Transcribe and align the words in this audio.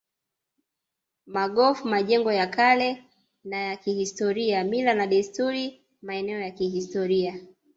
Magofu 1.25 1.87
majengo 1.87 2.31
ya 2.31 2.47
kale 2.47 3.03
na 3.43 3.57
ya 3.57 3.75
kihistoria 3.77 4.63
mila 4.63 4.93
na 4.93 5.07
desturi 5.07 5.81
maeneo 6.01 6.39
ya 6.39 6.51
kihistoria 6.51 7.39